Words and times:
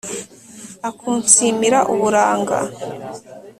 akunsimira 0.89 1.79
uburanga, 1.93 2.57